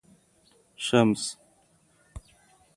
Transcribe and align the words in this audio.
شمس 0.85 1.23